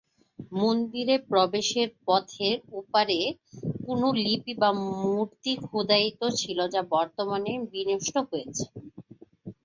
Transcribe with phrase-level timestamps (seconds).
[0.53, 3.19] মন্দিরের প্রবেশপথের ওপরে
[3.85, 4.69] কোন লিপি বা
[5.03, 8.65] মূর্তি খোদিত ছিল, যা বর্তমানে বিনষ্ট হয়েছে।